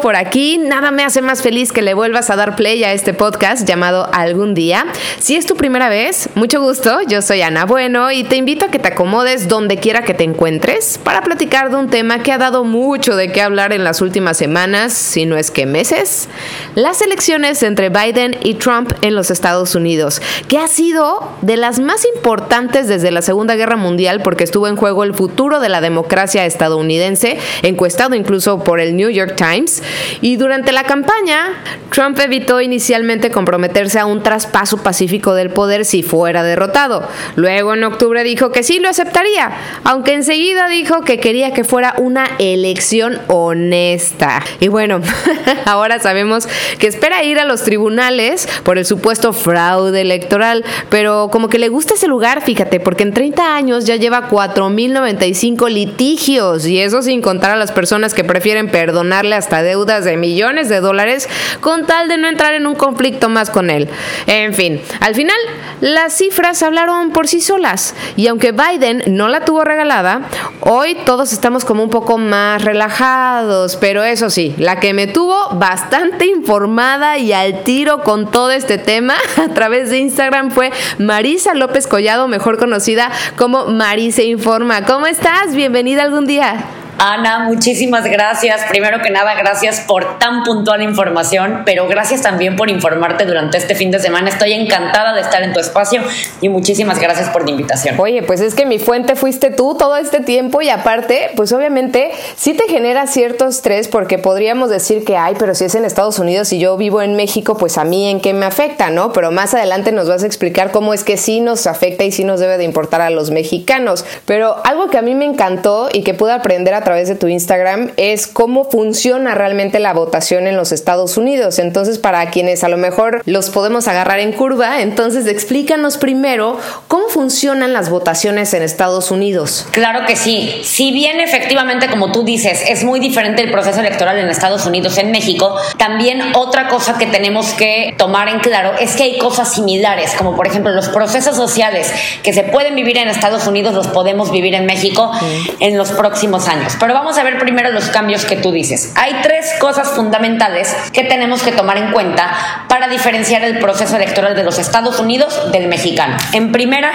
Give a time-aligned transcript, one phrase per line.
[0.00, 0.58] Por aquí.
[0.58, 4.08] Nada me hace más feliz que le vuelvas a dar play a este podcast llamado
[4.12, 4.86] Algún día.
[5.18, 7.00] Si es tu primera vez, mucho gusto.
[7.06, 10.24] Yo soy Ana Bueno y te invito a que te acomodes donde quiera que te
[10.24, 14.00] encuentres para platicar de un tema que ha dado mucho de qué hablar en las
[14.00, 16.28] últimas semanas, si no es que meses.
[16.74, 21.78] Las elecciones entre Biden y Trump en los Estados Unidos, que ha sido de las
[21.78, 25.80] más importantes desde la Segunda Guerra Mundial porque estuvo en juego el futuro de la
[25.80, 29.82] democracia estadounidense, encuestado incluso por el New York Times.
[30.20, 31.54] Y durante la campaña,
[31.90, 37.08] Trump evitó inicialmente comprometerse a un traspaso pacífico del poder si fuera derrotado.
[37.36, 39.52] Luego en octubre dijo que sí lo aceptaría,
[39.84, 44.42] aunque enseguida dijo que quería que fuera una elección honesta.
[44.60, 45.00] Y bueno,
[45.64, 46.48] ahora sabemos
[46.78, 51.68] que espera ir a los tribunales por el supuesto fraude electoral, pero como que le
[51.68, 57.22] gusta ese lugar, fíjate, porque en 30 años ya lleva 4.095 litigios y eso sin
[57.22, 61.28] contar a las personas que prefieren perdonar hasta deudas de millones de dólares
[61.60, 63.88] con tal de no entrar en un conflicto más con él.
[64.26, 65.36] En fin, al final
[65.82, 70.22] las cifras hablaron por sí solas y aunque Biden no la tuvo regalada,
[70.60, 75.50] hoy todos estamos como un poco más relajados, pero eso sí, la que me tuvo
[75.50, 81.54] bastante informada y al tiro con todo este tema a través de Instagram fue Marisa
[81.54, 84.86] López Collado, mejor conocida como Marisa Informa.
[84.86, 85.54] ¿Cómo estás?
[85.54, 86.64] Bienvenida algún día.
[86.98, 88.64] Ana, muchísimas gracias.
[88.70, 93.74] Primero que nada, gracias por tan puntual información, pero gracias también por informarte durante este
[93.74, 94.30] fin de semana.
[94.30, 96.02] Estoy encantada de estar en tu espacio
[96.40, 97.96] y muchísimas gracias por la invitación.
[97.98, 102.12] Oye, pues es que mi fuente fuiste tú todo este tiempo y aparte, pues obviamente
[102.34, 106.18] sí te genera cierto estrés porque podríamos decir que, ay, pero si es en Estados
[106.18, 109.12] Unidos y yo vivo en México, pues a mí en qué me afecta, ¿no?
[109.12, 112.24] Pero más adelante nos vas a explicar cómo es que sí nos afecta y sí
[112.24, 114.06] nos debe de importar a los mexicanos.
[114.24, 117.26] Pero algo que a mí me encantó y que pude aprender a través de tu
[117.26, 121.58] Instagram es cómo funciona realmente la votación en los Estados Unidos.
[121.58, 127.08] Entonces, para quienes a lo mejor los podemos agarrar en curva, entonces explícanos primero cómo
[127.08, 129.66] funcionan las votaciones en Estados Unidos.
[129.72, 130.60] Claro que sí.
[130.62, 134.96] Si bien efectivamente, como tú dices, es muy diferente el proceso electoral en Estados Unidos,
[134.98, 139.52] en México, también otra cosa que tenemos que tomar en claro es que hay cosas
[139.52, 141.92] similares, como por ejemplo los procesos sociales
[142.22, 145.10] que se pueden vivir en Estados Unidos, los podemos vivir en México
[145.58, 146.75] en los próximos años.
[146.78, 148.92] Pero vamos a ver primero los cambios que tú dices.
[148.94, 154.34] Hay tres cosas fundamentales que tenemos que tomar en cuenta para diferenciar el proceso electoral
[154.34, 156.16] de los Estados Unidos del mexicano.
[156.32, 156.90] En primera,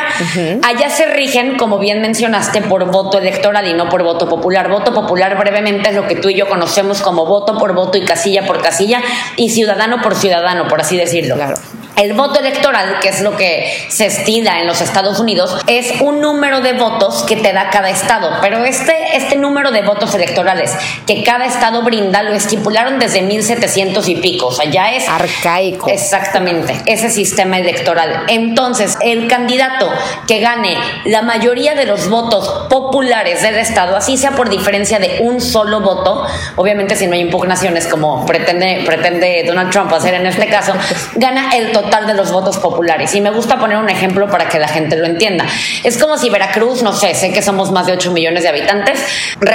[0.63, 4.69] allá se rigen, como bien mencionaste, por voto electoral y no por voto popular.
[4.69, 8.05] Voto popular brevemente es lo que tú y yo conocemos como voto por voto y
[8.05, 9.01] casilla por casilla
[9.35, 11.35] y ciudadano por ciudadano, por así decirlo.
[11.35, 11.55] Claro.
[11.97, 16.21] El voto electoral, que es lo que se estila en los Estados Unidos, es un
[16.21, 18.37] número de votos que te da cada estado.
[18.41, 20.73] Pero este, este número de votos electorales
[21.07, 24.47] que cada estado brinda lo estipularon desde 1700 y pico.
[24.47, 25.89] O sea, ya es arcaico.
[25.89, 28.23] Exactamente, ese sistema electoral.
[28.27, 29.89] Entonces, el candidato
[30.27, 35.19] que gane la mayoría de los votos populares del estado, así sea por diferencia de
[35.21, 40.25] un solo voto, obviamente si no hay impugnaciones como pretende, pretende Donald Trump hacer en
[40.25, 40.73] este caso,
[41.15, 43.13] gana el total de los votos populares.
[43.15, 45.45] Y me gusta poner un ejemplo para que la gente lo entienda.
[45.83, 48.99] Es como si Veracruz, no sé, sé que somos más de 8 millones de habitantes,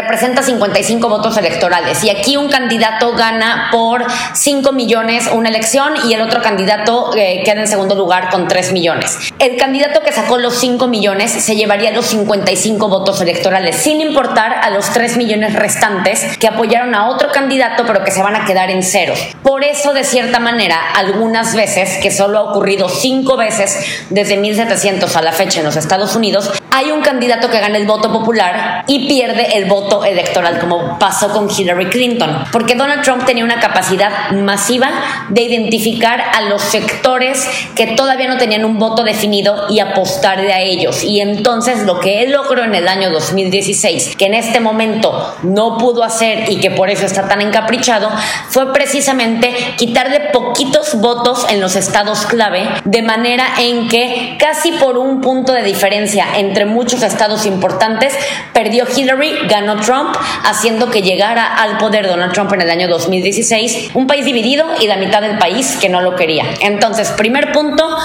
[0.07, 2.05] representa 55 votos electorales.
[2.05, 7.43] Y aquí un candidato gana por 5 millones una elección y el otro candidato eh,
[7.45, 9.19] queda en segundo lugar con 3 millones.
[9.41, 14.61] El candidato que sacó los 5 millones se llevaría los 55 votos electorales, sin importar
[14.63, 18.45] a los 3 millones restantes que apoyaron a otro candidato pero que se van a
[18.45, 19.15] quedar en cero.
[19.43, 25.17] Por eso, de cierta manera, algunas veces que solo ha ocurrido cinco veces desde 1700
[25.17, 28.85] a la fecha en los Estados Unidos, hay un candidato que gana el voto popular
[28.87, 33.61] y pierde el voto electoral, como pasó con Hillary Clinton, porque Donald Trump tenía una
[33.61, 34.91] capacidad masiva
[35.29, 40.61] de identificar a los sectores que todavía no tenían un voto definido y apostarle a
[40.61, 41.03] ellos.
[41.03, 45.79] Y entonces lo que él logró en el año 2016, que en este momento no
[45.79, 48.11] pudo hacer y que por eso está tan encaprichado,
[48.49, 54.99] fue precisamente quitarle poquitos votos en los estados clave, de manera en que casi por
[54.99, 58.15] un punto de diferencia entre muchos estados importantes,
[58.53, 63.91] perdió Hillary, ganó Trump, haciendo que llegara al poder Donald Trump en el año 2016,
[63.95, 66.45] un país dividido y la mitad del país que no lo quería.
[66.61, 67.97] Entonces, primer punto,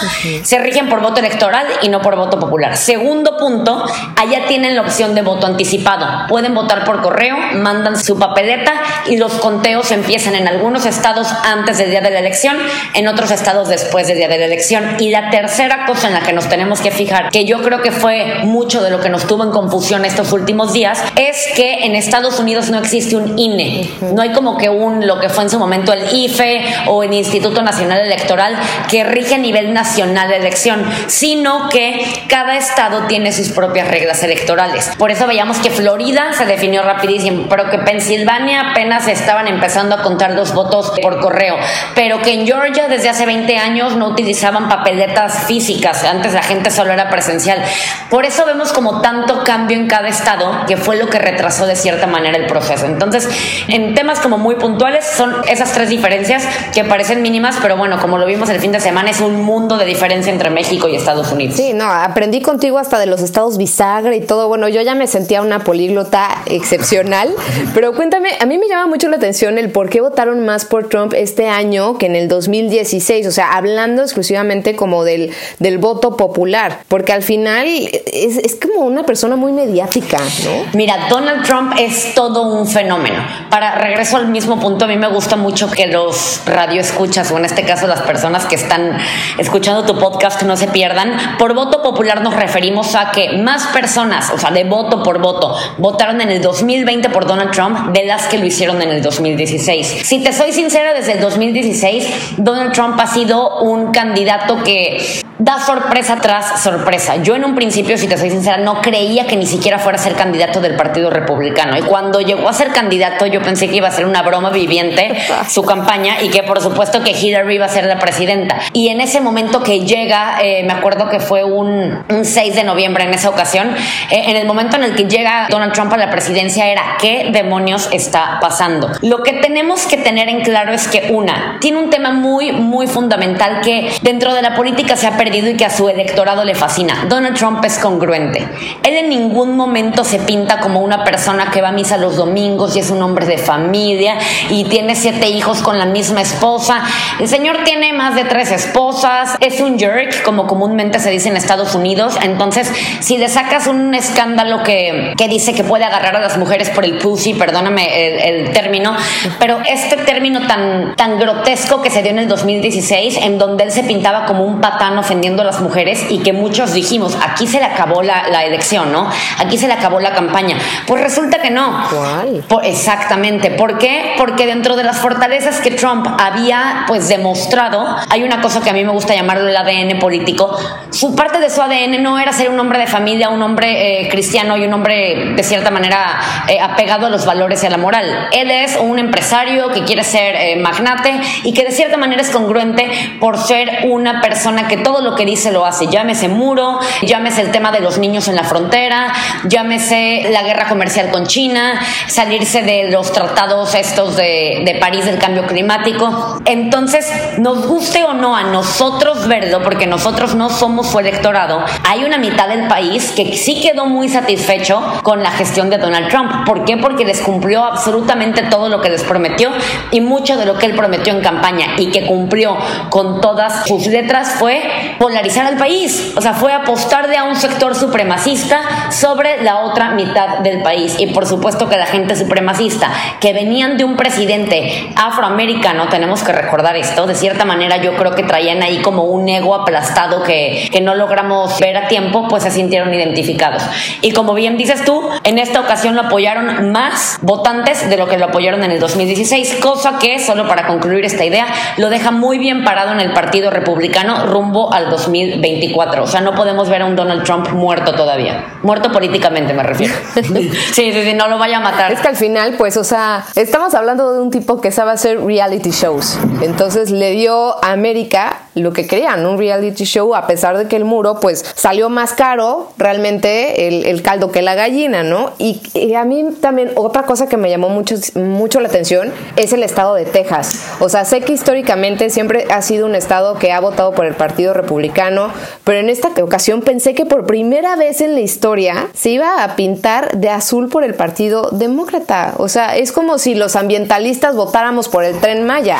[0.44, 2.78] se rigen por voto electoral y no por voto popular.
[2.78, 3.84] Segundo punto,
[4.16, 6.28] allá tienen la opción de voto anticipado.
[6.28, 8.74] Pueden votar por correo, mandan su papeleta
[9.08, 12.58] y los conteos empiezan en algunos estados antes del día de la elección,
[12.94, 14.96] en otros estados después del día de la elección.
[15.00, 17.92] Y la tercera cosa en la que nos tenemos que fijar, que yo creo que
[17.92, 21.96] fue mucho de lo que nos tuvo en confusión estos últimos días, es que en
[21.96, 23.90] Estados Unidos no existe un INE.
[24.02, 27.14] No hay como que un, lo que fue en su momento el IFE o el
[27.14, 28.58] Instituto Nacional Electoral
[28.90, 34.24] que rige a nivel nacional de elección, sino que cada estado tiene sus propias reglas
[34.24, 34.92] electorales.
[34.98, 40.02] Por eso veíamos que Florida se definió rapidísimo, pero que Pensilvania apenas estaban empezando a
[40.02, 41.58] contar los votos por correo,
[41.94, 46.72] pero que en Georgia desde hace 20 años no utilizaban papeletas físicas, antes la gente
[46.72, 47.62] solo era presencial.
[48.10, 51.76] Por eso vemos como tanto cambio en cada estado, que fue lo que retrasó de
[51.76, 52.86] cierta manera el proceso.
[52.86, 53.28] Entonces,
[53.68, 56.44] en temas como muy puntuales, son esas tres diferencias
[56.74, 59.78] que parecen mínimas, pero bueno, como lo vimos el fin de semana, es un mundo
[59.78, 61.56] de diferencia entre México y Estados Unidos.
[61.56, 64.48] Sí, no, aprendí contigo hasta de los estados bisagra y todo.
[64.48, 67.30] Bueno, yo ya me sentía una políglota excepcional,
[67.74, 70.90] pero cuéntame, a mí me llama mucho la atención el por qué votaron más por
[70.90, 76.18] Trump este año que en el 2016, o sea, hablando exclusivamente como del, del voto
[76.18, 80.72] popular, porque al final es, es como una persona muy mediática, ¿no?
[80.74, 83.22] Mira, Donald Trump es todo un fenómeno.
[83.50, 87.46] Para regreso al mismo punto, a mí me gusta mucho que los radioescuchas, o en
[87.46, 88.98] este caso las personas que están
[89.38, 91.38] escuchando tu podcast, no se pierdan.
[91.38, 95.56] Por voto popular nos referimos a que más personas, o sea, de voto por voto,
[95.78, 100.02] votaron en el 2020 por Donald Trump de las que lo hicieron en el 2016.
[100.04, 105.60] Si te soy sincera, desde el 2016, Donald Trump ha sido un candidato que da
[105.60, 107.16] sorpresa tras sorpresa.
[107.16, 110.02] Yo en un principio, si te soy sincera, no creía que ni siquiera fuera a
[110.02, 111.76] ser candidato del Partido Republicano.
[111.78, 115.18] Y cuando llegó a ser candidato, yo pensé que iba a ser una broma viviente
[115.50, 118.60] su campaña y que por supuesto que Hillary iba a ser la presidenta.
[118.74, 123.04] Y en ese momento que llega, eh, me acuerdo que fue un, 6 de noviembre
[123.06, 123.76] en esa ocasión,
[124.12, 127.30] eh, en el momento en el que llega Donald Trump a la presidencia era, ¿qué
[127.32, 128.92] demonios está pasando?
[129.02, 132.86] Lo que tenemos que tener en claro es que una, tiene un tema muy, muy
[132.86, 136.56] fundamental que dentro de la política se ha perdido y que a su electorado le
[136.56, 137.06] fascina.
[137.08, 138.48] Donald Trump es congruente.
[138.84, 142.76] Él en ningún momento se pinta como una persona que va a misa los domingos
[142.76, 144.18] y es un hombre de familia
[144.50, 146.84] y tiene siete hijos con la misma esposa.
[147.20, 151.38] El señor tiene más de tres esposas, es un jerk, como comúnmente se dice en
[151.38, 152.18] Estados Unidos.
[152.24, 156.70] Entonces, si le sacas un escándalo que, que dice que puede agarrar a las mujeres
[156.70, 158.96] por el pussy, perdóname el, término,
[159.40, 163.72] pero este término tan, tan grotesco que se dio en el 2016, en donde él
[163.72, 167.60] se pintaba como un patán ofendido a las mujeres y que muchos dijimos, aquí se
[167.60, 169.10] le acabó la, la elección, ¿no?
[169.40, 170.58] Aquí se le acabó la campaña.
[170.88, 171.86] Pues resulta que no.
[171.90, 172.44] ¿Cuál?
[172.64, 173.52] exactamente.
[173.52, 174.14] ¿Por qué?
[174.18, 178.74] Porque dentro de las fortalezas que Trump había pues demostrado, hay una cosa que a
[178.74, 180.58] mí me gusta llamarlo el ADN político.
[180.90, 184.10] Su parte de su ADN no era ser un hombre de familia, un hombre eh,
[184.10, 187.78] cristiano y un hombre de cierta manera eh, apegado a los valores y a la
[187.78, 188.28] moral.
[188.32, 192.30] Él es un empresario que quiere ser eh, magnate y que de cierta manera es
[192.30, 195.88] congruente por ser una persona que todo lo que dice lo hace.
[195.88, 199.14] Llámese muro, llámese el tema de los niños en la frontera,
[199.46, 205.18] llámese la guerra comercial con China, salirse de los tratados estos de, de París del
[205.18, 206.40] cambio climático.
[206.46, 212.04] Entonces, nos guste o no a nosotros verlo, porque nosotros no somos su electorado, hay
[212.04, 216.46] una mitad del país que sí quedó muy satisfecho con la gestión de Donald Trump.
[216.46, 216.78] ¿Por qué?
[216.78, 219.52] Porque les cumplió absolutamente todo lo que les prometió
[219.92, 222.58] y mucho de lo que él prometió en campaña y que cumplió
[222.90, 224.62] con todas sus letras fue
[225.00, 230.40] polarizar al país, o sea, fue apostarle a un sector supremacista sobre la otra mitad
[230.40, 230.96] del país.
[231.00, 236.32] Y por supuesto que la gente supremacista, que venían de un presidente afroamericano, tenemos que
[236.32, 240.70] recordar esto, de cierta manera yo creo que traían ahí como un ego aplastado que,
[240.72, 243.64] que no logramos ver a tiempo, pues se sintieron identificados.
[244.02, 248.18] Y como bien dices tú, en esta ocasión lo apoyaron más votantes de lo que
[248.18, 252.38] lo apoyaron en el 2016, cosa que, solo para concluir esta idea, lo deja muy
[252.38, 256.04] bien parado en el Partido Republicano rumbo al 2024.
[256.04, 258.60] O sea, no podemos ver a un Donald Trump muerto todavía.
[258.64, 259.94] Muerto políticamente, me refiero.
[260.16, 261.92] sí, sí, sí, no lo vaya a matar.
[261.92, 265.24] Es que al final, pues, o sea, estamos hablando de un tipo que sabe hacer
[265.24, 266.18] reality shows.
[266.42, 270.76] Entonces le dio a América lo que querían, un reality show, a pesar de que
[270.76, 275.32] el muro, pues, salió más caro realmente el, caldo que la gallina, ¿no?
[275.38, 275.62] Y,
[275.94, 279.94] a mí también otra cosa que me llamó mucho, mucho la atención es el estado
[279.96, 280.66] de Texas.
[280.80, 284.16] O sea, sé que históricamente siempre ha sido un estado que ha votado por el
[284.16, 285.32] Partido Republicano,
[285.64, 289.56] pero en esta ocasión pensé que por primera vez en la historia se iba a
[289.56, 292.34] pintar de azul por el Partido Demócrata.
[292.38, 295.78] O sea, es como si los ambientalistas votáramos por el tren Maya.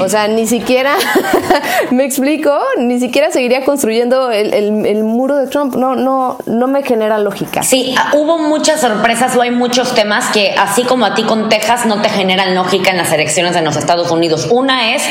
[0.00, 0.94] O sea, ni siquiera,
[1.90, 5.74] me explico, ni siquiera seguiría construyendo el, el muro de Trump.
[5.74, 7.62] No, no, no me genera lógica.
[7.62, 11.48] Sí, ah, hubo muchas sorpresas o hay muchos temas que así como a ti con
[11.48, 14.48] Texas no te generan lógica en las elecciones en los Estados Unidos.
[14.50, 15.02] Una es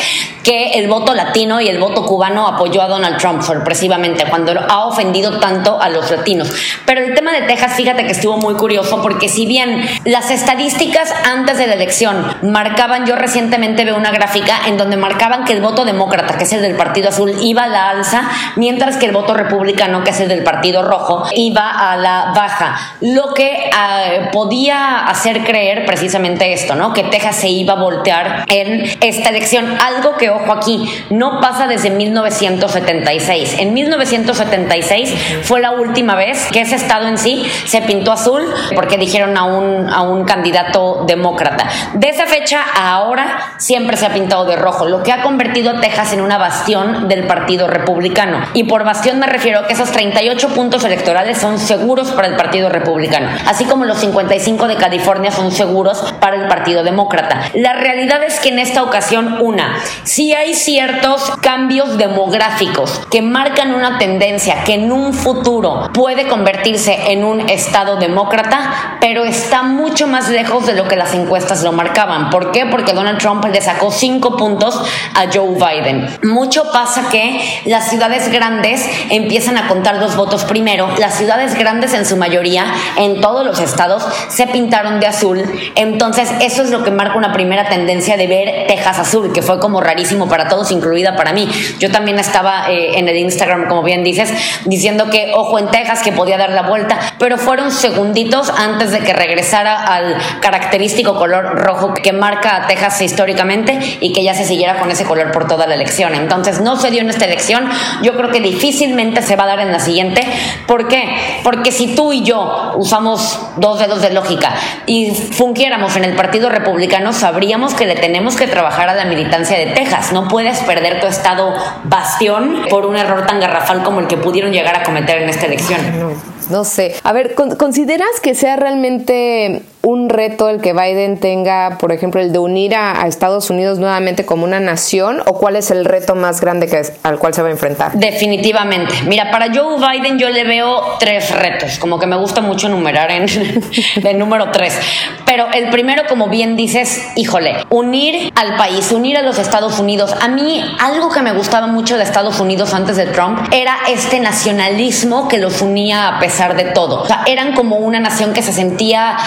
[0.44, 4.86] que el voto latino y el voto cubano apoyó a Donald Trump sorpresivamente cuando ha
[4.86, 6.52] ofendido tanto a los latinos.
[6.86, 11.12] Pero el tema de Texas, fíjate que estuvo muy curioso porque si bien las estadísticas
[11.26, 15.62] antes de la elección marcaban, yo recientemente veo una gráfica en donde marcaban que el
[15.62, 19.12] voto demócrata, que es el del Partido Azul, iba a la alza, mientras que el
[19.12, 22.78] voto republicano, que es el del Partido Rojo, iba a la baja.
[23.02, 26.94] Lo que ah, podía hacer creer precisamente esto, ¿no?
[26.94, 29.78] Que Texas se iba a voltear en esta elección.
[29.82, 33.58] Algo que, ojo aquí, no pasa desde 1976.
[33.60, 38.44] En 1976 fue la última vez que ese estado en sí se pintó azul
[38.76, 41.68] porque dijeron a un, a un candidato demócrata.
[41.94, 45.72] De esa fecha a ahora siempre se ha pintado de rojo, lo que ha convertido
[45.72, 48.40] a Texas en una bastión del Partido Republicano.
[48.54, 52.36] Y por bastión me refiero a que esos 38 puntos electorales son seguros para el
[52.36, 57.42] Partido Republicano, así como los 55 de California son seguros para el Partido Demócrata.
[57.54, 63.74] La realidad es que en esta ocasión, una, si hay ciertos cambios demográficos que marcan
[63.74, 70.08] una tendencia que en un futuro puede convertirse en un Estado demócrata, pero está mucho
[70.08, 72.30] más lejos de lo que las encuestas lo marcaban.
[72.30, 72.66] ¿Por qué?
[72.66, 74.82] Porque Donald Trump le sacó 5 puntos
[75.16, 76.20] a Joe Biden.
[76.24, 80.90] Mucho pasa que las ciudades grandes empiezan a contar los votos primero.
[80.98, 82.66] Las ciudades grandes en su mayoría,
[82.98, 85.44] en todos los estados, se pintaron de azul.
[85.76, 89.60] Entonces eso es lo que marca una primera tendencia de ver Texas azul, que fue
[89.60, 91.48] como rarísimo para todos, incluida para mí.
[91.80, 94.32] Yo también estaba eh, en el Instagram, como bien dices,
[94.66, 99.00] diciendo que ojo en Texas, que podía dar la vuelta, pero fueron segunditos antes de
[99.00, 104.46] que regresara al característico color rojo que marca a Texas históricamente y que ya se
[104.46, 106.16] siguiera con ese color por toda la elección.
[106.16, 107.70] Entonces no se dio en esta elección,
[108.02, 110.22] yo creo que difícilmente se va a dar en la siguiente.
[110.68, 111.16] ¿Por qué?
[111.44, 114.54] Porque si tú y yo usamos dos dedos de lógica
[114.86, 119.58] y fungiéramos en el Partido Republicano, sabríamos que le tenemos que trabajar a la militancia
[119.58, 120.12] de Texas.
[120.12, 121.54] No puedes perder tu estado
[121.84, 125.46] bastión por un error tan garrafal como el que pudieron llegar a cometer en esta
[125.46, 126.00] elección.
[126.00, 126.12] No,
[126.50, 126.96] no sé.
[127.04, 132.32] A ver, ¿consideras que sea realmente un reto el que Biden tenga, por ejemplo, el
[132.32, 135.22] de unir a, Estados Unidos nuevamente como una nación?
[135.26, 137.94] ¿O cuál es el reto más grande que al cual se va a enfrentar?
[137.94, 138.94] Definitivamente.
[139.08, 143.12] Mira, para Joe Biden yo le veo tres retos, como que me gusta mucho numerar
[143.12, 143.26] en
[144.04, 144.78] el número tres.
[145.26, 150.14] Pero el primero, como bien dices, híjole, unir al país, unir a los Estados Unidos.
[150.22, 154.20] A mí algo que me gustaba mucho de Estados Unidos antes de Trump era este
[154.20, 157.02] nacionalismo que los unía a pesar de todo.
[157.02, 159.18] O sea, eran como una nación que se sentía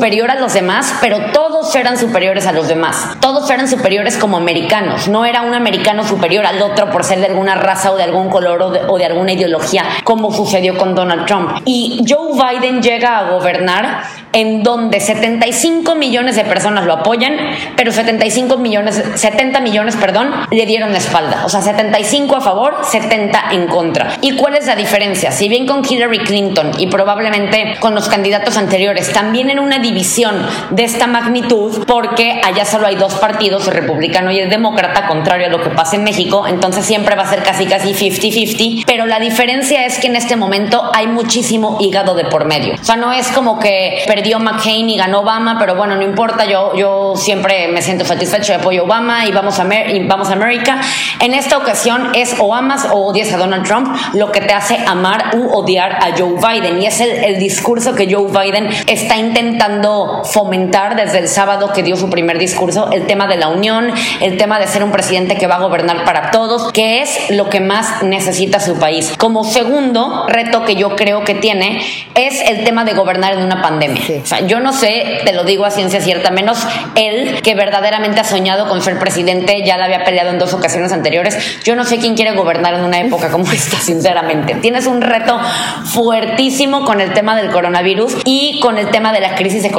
[0.00, 3.18] superior a los demás, pero todos eran superiores a los demás.
[3.20, 5.08] Todos eran superiores como americanos.
[5.08, 8.30] No era un americano superior al otro por ser de alguna raza o de algún
[8.30, 11.60] color o de, o de alguna ideología, como sucedió con Donald Trump.
[11.66, 17.36] Y Joe Biden llega a gobernar en donde 75 millones de personas lo apoyan,
[17.76, 21.42] pero 75 millones, 70 millones, perdón, le dieron la espalda.
[21.44, 24.12] O sea, 75 a favor, 70 en contra.
[24.20, 25.30] ¿Y cuál es la diferencia?
[25.30, 30.36] Si bien con Hillary Clinton y probablemente con los candidatos anteriores, también en una división
[30.70, 35.46] de esta magnitud, porque allá solo hay dos partidos, el republicano y el demócrata, contrario
[35.46, 39.06] a lo que pasa en México, entonces siempre va a ser casi casi 50-50, pero
[39.06, 42.74] la diferencia es que en este momento hay muchísimo hígado de por medio.
[42.80, 46.44] O sea, no es como que perdió McCain y ganó Obama, pero bueno, no importa,
[46.44, 50.30] yo, yo siempre me siento satisfecho de apoyo a Obama y vamos a, y vamos
[50.30, 50.80] a América.
[51.20, 54.78] En esta ocasión es o amas o odias a Donald Trump, lo que te hace
[54.86, 56.80] amar u odiar a Joe Biden.
[56.80, 59.79] Y es el discurso que Joe Biden está intentando
[60.24, 64.36] fomentar desde el sábado que dio su primer discurso, el tema de la unión, el
[64.36, 67.60] tema de ser un presidente que va a gobernar para todos, que es lo que
[67.60, 69.14] más necesita su país.
[69.18, 71.80] Como segundo reto que yo creo que tiene
[72.14, 74.02] es el tema de gobernar en una pandemia.
[74.22, 76.58] O sea, yo no sé, te lo digo a ciencia cierta, menos
[76.94, 80.92] él que verdaderamente ha soñado con ser presidente, ya la había peleado en dos ocasiones
[80.92, 81.60] anteriores.
[81.64, 84.54] Yo no sé quién quiere gobernar en una época como esta, sinceramente.
[84.56, 85.38] Tienes un reto
[85.84, 89.69] fuertísimo con el tema del coronavirus y con el tema de la crisis económica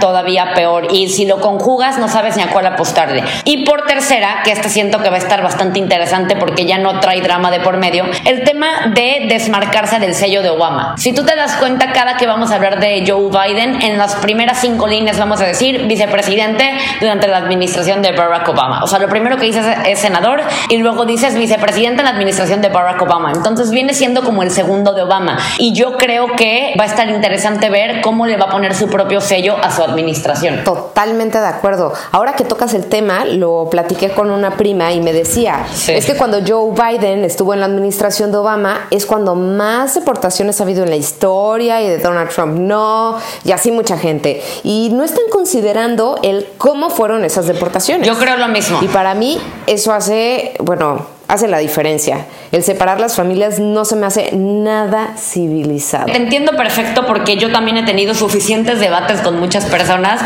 [0.00, 0.88] todavía peor.
[0.92, 3.22] Y si lo conjugas, no sabes ni a cuál apostarle.
[3.44, 7.00] Y por tercera, que este siento que va a estar bastante interesante porque ya no
[7.00, 10.94] trae drama de por medio, el tema de desmarcarse del sello de Obama.
[10.96, 14.16] Si tú te das cuenta, cada que vamos a hablar de Joe Biden, en las
[14.16, 16.70] primeras cinco líneas vamos a decir vicepresidente
[17.00, 18.82] durante la administración de Barack Obama.
[18.82, 22.60] O sea, lo primero que dices es senador y luego dices vicepresidente en la administración
[22.60, 23.32] de Barack Obama.
[23.32, 25.38] Entonces viene siendo como el segundo de Obama.
[25.58, 28.88] Y yo creo que va a estar interesante ver cómo le va a poner su
[28.88, 29.31] propio sello
[29.62, 30.62] a su administración.
[30.64, 31.92] Totalmente de acuerdo.
[32.10, 36.16] Ahora que tocas el tema, lo platiqué con una prima y me decía, es que
[36.16, 40.82] cuando Joe Biden estuvo en la administración de Obama es cuando más deportaciones ha habido
[40.82, 44.42] en la historia y de Donald Trump no, y así mucha gente.
[44.64, 48.06] Y no están considerando el cómo fueron esas deportaciones.
[48.06, 48.80] Yo creo lo mismo.
[48.82, 52.26] Y para mí eso hace, bueno, hace la diferencia.
[52.50, 56.06] El separar las familias no se me hace nada civilizado.
[56.06, 60.20] Te entiendo perfecto porque yo también he tenido suficientes debates con muchas personas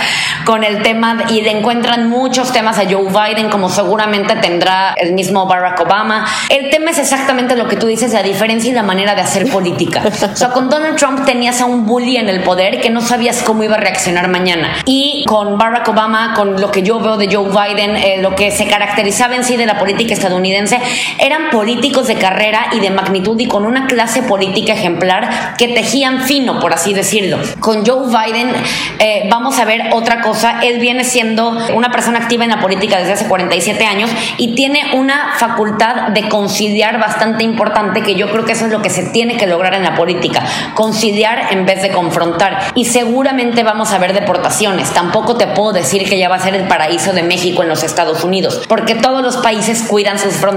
[0.44, 5.12] con el tema y le encuentran muchos temas a Joe Biden como seguramente tendrá el
[5.12, 6.26] mismo Barack Obama.
[6.48, 9.50] El tema es exactamente lo que tú dices, la diferencia y la manera de hacer
[9.50, 10.02] política.
[10.36, 13.42] O sea, con Donald Trump tenías a un bully en el poder que no sabías
[13.42, 14.76] cómo iba a reaccionar mañana.
[14.84, 18.50] Y con Barack Obama, con lo que yo veo de Joe Biden, eh, lo que
[18.50, 20.80] se caracterizaba en sí de la política estadounidense,
[21.18, 26.22] eran políticos de carrera y de magnitud y con una clase política ejemplar que tejían
[26.22, 27.38] fino, por así decirlo.
[27.60, 28.52] Con Joe Biden
[28.98, 30.60] eh, vamos a ver otra cosa.
[30.62, 34.94] Él viene siendo una persona activa en la política desde hace 47 años y tiene
[34.94, 39.04] una facultad de conciliar bastante importante que yo creo que eso es lo que se
[39.04, 40.42] tiene que lograr en la política.
[40.74, 42.72] Conciliar en vez de confrontar.
[42.74, 44.90] Y seguramente vamos a ver deportaciones.
[44.90, 47.82] Tampoco te puedo decir que ya va a ser el paraíso de México en los
[47.82, 50.56] Estados Unidos, porque todos los países cuidan sus fronteras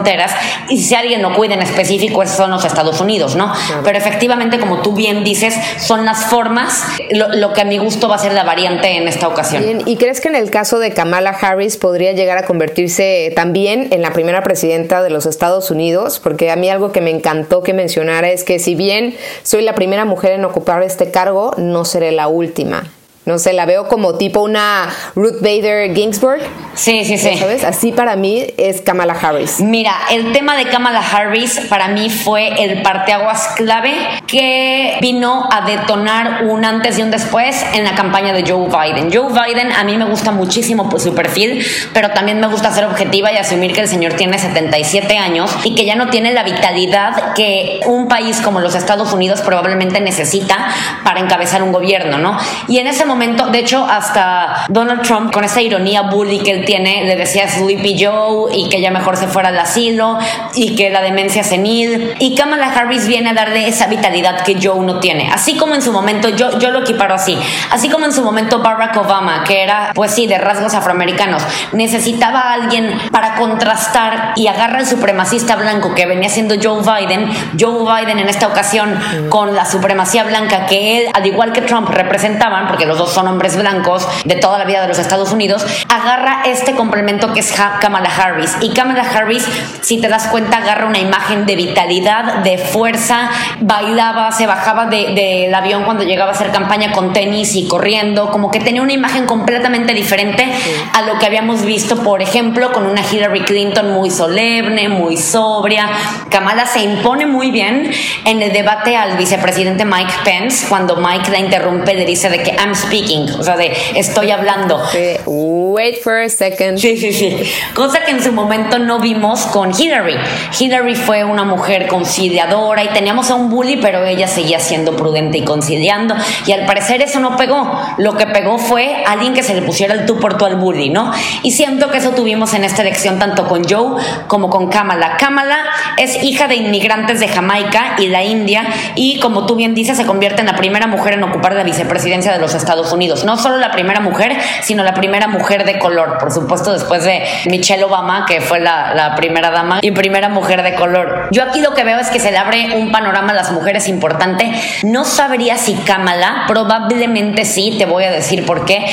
[0.69, 3.51] y si alguien no cuida en específico, son los Estados Unidos, ¿no?
[3.83, 8.15] Pero efectivamente, como tú bien dices, son las formas lo, que a mi gusto va
[8.15, 9.83] a ser la variante en esta ocasión.
[9.85, 14.01] ¿Y crees que en el caso de Kamala Harris podría llegar a convertirse también en
[14.01, 16.19] la primera presidenta de los Estados Unidos?
[16.19, 19.75] Porque a mí algo que me encantó que mencionara es que si bien soy la
[19.75, 22.83] primera mujer en ocupar este cargo, no seré la última.
[23.29, 26.41] No sé, la veo como tipo una Ruth Bader Ginsburg.
[26.73, 27.37] Sí, sí, sí.
[27.37, 27.63] ¿Sabes?
[27.63, 29.59] Así para mí es Kamala Harris.
[29.59, 33.93] Mira, el tema de Kamala Harris para mí fue el parteaguas clave
[34.25, 39.11] que vino a detonar un antes y un después en la campaña de Joe Biden.
[39.13, 43.31] Joe Biden a mí me gusta muchísimo su perfil, pero también me gusta ser objetiva
[43.31, 47.33] y asumir que el señor tiene 77 años y que ya no tiene la vitalidad
[47.33, 52.35] que un país como los Estados Unidos probablemente necesita para encabezar un gobierno, ¿no?
[52.67, 56.65] Y en ese momento, de hecho, hasta Donald Trump, con esa ironía bully que él
[56.65, 60.17] tiene, le decía Sleepy Joe y que ya mejor se fuera al asilo
[60.53, 62.15] y que la demencia senil.
[62.19, 65.29] Y Kamala Harris viene a darle esa vitalidad que Joe no tiene.
[65.31, 67.37] Así como en su momento, yo, yo lo equiparo así,
[67.71, 72.39] así como en su momento Barack Obama, que era, pues sí, de rasgos afroamericanos, necesitaba
[72.39, 77.29] a alguien para contrastar y agarra al supremacista blanco que venía siendo Joe Biden.
[77.59, 78.97] Joe Biden en esta ocasión
[79.29, 83.27] con la supremacía blanca que él, al igual que Trump, representaban, porque los dos son
[83.27, 87.53] hombres blancos de toda la vida de los Estados Unidos, agarra este complemento que es
[87.79, 88.55] Kamala Harris.
[88.61, 89.47] Y Kamala Harris,
[89.81, 93.31] si te das cuenta, agarra una imagen de vitalidad, de fuerza,
[93.61, 98.51] bailaba, se bajaba del avión cuando llegaba a hacer campaña con tenis y corriendo, como
[98.51, 100.45] que tenía una imagen completamente diferente
[100.93, 105.89] a lo que habíamos visto, por ejemplo, con una Hillary Clinton muy solemne, muy sobria.
[106.29, 107.89] Kamala se impone muy bien
[108.25, 112.51] en el debate al vicepresidente Mike Pence, cuando Mike la interrumpe, le dice de que
[112.51, 114.81] I'm speaking, o sea, de estoy hablando.
[115.25, 116.77] Wait for a second second.
[116.77, 117.37] Sí, sí, sí.
[117.73, 120.15] Cosa que en su momento no vimos con Hillary.
[120.59, 125.37] Hillary fue una mujer conciliadora y teníamos a un bully, pero ella seguía siendo prudente
[125.37, 126.15] y conciliando.
[126.45, 127.71] Y al parecer eso no pegó.
[127.97, 130.89] Lo que pegó fue alguien que se le pusiera el tú por tú al bully,
[130.89, 131.11] ¿no?
[131.43, 135.17] Y siento que eso tuvimos en esta elección tanto con Joe como con Kamala.
[135.17, 135.57] Kamala
[135.97, 140.05] es hija de inmigrantes de Jamaica y la India y como tú bien dices se
[140.05, 143.23] convierte en la primera mujer en ocupar la vicepresidencia de los Estados Unidos.
[143.25, 147.23] No solo la primera mujer, sino la primera mujer de color, por supuesto después de
[147.45, 151.27] Michelle Obama, que fue la, primera dama y primera mujer de color.
[151.31, 153.87] Yo aquí lo que veo es que se le abre un panorama a las mujeres
[153.87, 154.51] importante.
[154.83, 158.85] No sabría si Kamala, probablemente sí, te voy a decir por qué.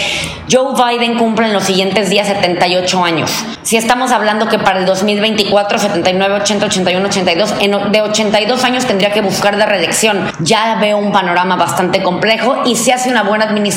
[0.51, 3.31] Joe Biden cumple en los siguientes días 78 años.
[3.63, 8.87] Si estamos hablando que para el 2024, 79, 80, 81, 82, en, de 82 años
[8.87, 10.31] tendría que buscar la reelección.
[10.39, 13.76] Ya veo un panorama bastante complejo y si hace una buena administración,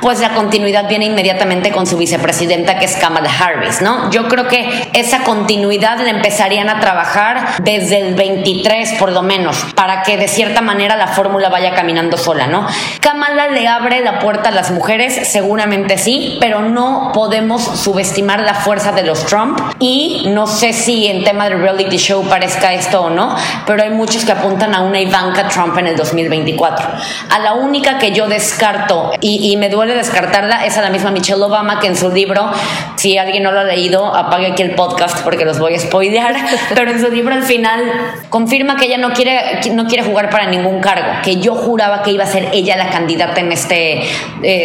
[0.00, 4.10] pues la continuidad viene inmediatamente con su vicepresidenta que es Kamala Harris, ¿no?
[4.10, 9.64] Yo creo que esa continuidad la empezarían a trabajar desde el 23 por lo menos,
[9.74, 12.66] para que de cierta manera la fórmula vaya caminando sola, ¿no?
[13.00, 18.54] Kamala le abre la puerta a las mujeres, seguramente sí, pero no podemos subestimar la
[18.54, 23.02] fuerza de los Trump y no sé si en tema de reality show parezca esto
[23.02, 26.88] o no, pero hay muchos que apuntan a una Ivanka Trump en el 2024.
[27.30, 31.10] A la única que yo descarto y, y me duele descartarla es a la misma
[31.10, 32.50] Michelle Obama que en su libro,
[32.96, 36.34] si alguien no lo ha leído, apague aquí el podcast porque los voy a spoilear,
[36.74, 37.80] pero en su libro al final
[38.28, 42.12] confirma que ella no quiere, no quiere jugar para ningún cargo, que yo juraba que
[42.12, 44.02] iba a ser ella la candidata en este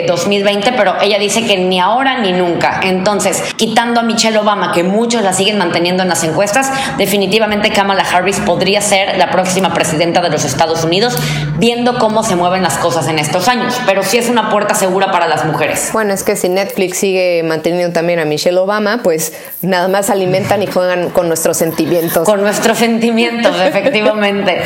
[0.08, 2.82] 2020, eh, pero ella dice que ni ahora ni nunca.
[2.84, 8.04] Entonces, quitando a Michelle Obama, que muchos la siguen manteniendo en las encuestas, definitivamente Kamala
[8.04, 11.18] Harris podría ser la próxima presidenta de los Estados Unidos,
[11.58, 13.80] viendo cómo se mueven las cosas en estos años.
[13.86, 15.90] Pero sí es una puerta segura para las mujeres.
[15.94, 20.62] Bueno, es que si Netflix sigue manteniendo también a Michelle Obama, pues nada más alimentan
[20.62, 22.26] y juegan con nuestros sentimientos.
[22.26, 24.62] Con nuestros sentimientos, efectivamente.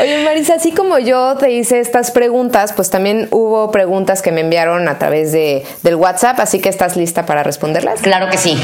[0.00, 4.40] Oye, Marisa, así como yo te hice estas preguntas, pues también hubo preguntas que me
[4.40, 8.00] enviaron a través de, del WhatsApp, así que estás lista para responderlas.
[8.00, 8.56] Claro que sí.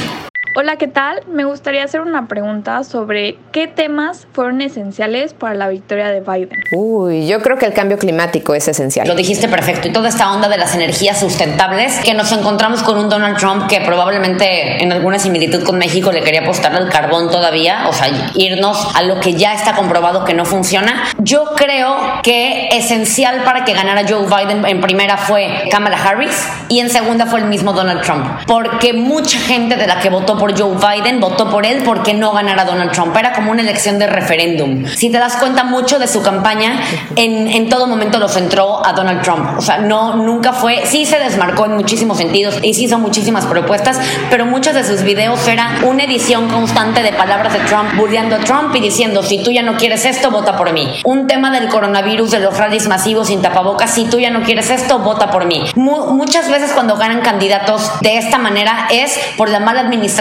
[0.54, 1.20] Hola, ¿qué tal?
[1.26, 6.62] Me gustaría hacer una pregunta sobre qué temas fueron esenciales para la victoria de Biden.
[6.72, 9.06] Uy, yo creo que el cambio climático es esencial.
[9.08, 9.88] Lo dijiste perfecto.
[9.88, 13.68] Y toda esta onda de las energías sustentables, que nos encontramos con un Donald Trump
[13.68, 18.08] que probablemente en alguna similitud con México le quería apostar al carbón todavía, o sea,
[18.34, 21.04] irnos a lo que ya está comprobado que no funciona.
[21.18, 26.78] Yo creo que esencial para que ganara Joe Biden en primera fue Kamala Harris y
[26.78, 30.58] en segunda fue el mismo Donald Trump, porque mucha gente de la que votó por
[30.58, 33.16] Joe Biden, votó por él porque no ganara Donald Trump.
[33.16, 34.84] Era como una elección de referéndum.
[34.86, 36.80] Si te das cuenta, mucho de su campaña
[37.16, 39.58] en, en todo momento lo centró a Donald Trump.
[39.58, 43.46] O sea, no, nunca fue, sí se desmarcó en muchísimos sentidos y sí hizo muchísimas
[43.46, 43.98] propuestas,
[44.30, 48.40] pero muchos de sus videos era una edición constante de palabras de Trump, burleando a
[48.40, 51.00] Trump y diciendo, si tú ya no quieres esto, vota por mí.
[51.04, 54.70] Un tema del coronavirus, de los rallies masivos sin tapabocas, si tú ya no quieres
[54.70, 55.64] esto, vota por mí.
[55.74, 60.17] muchas veces cuando ganan candidatos de esta manera es por la mala administración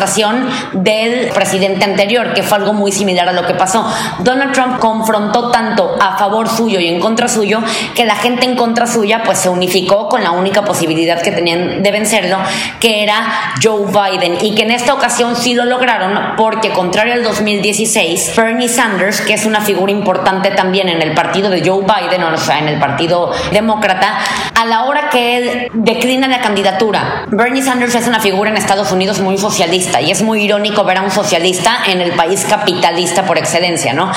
[0.74, 3.86] del presidente anterior, que fue algo muy similar a lo que pasó.
[4.20, 7.62] Donald Trump confrontó tanto a favor suyo y en contra suyo
[7.96, 11.82] que la gente en contra suya pues se unificó con la única posibilidad que tenían
[11.84, 12.38] de vencerlo,
[12.80, 17.24] que era Joe Biden y que en esta ocasión sí lo lograron porque contrario al
[17.24, 22.24] 2016, Bernie Sanders, que es una figura importante también en el partido de Joe Biden,
[22.24, 24.18] o sea, en el partido demócrata,
[24.54, 28.92] a la hora que él declina la candidatura, Bernie Sanders es una figura en Estados
[28.92, 33.24] Unidos muy socialista y es muy irónico ver a un socialista en el país capitalista
[33.24, 34.12] por excelencia, ¿no?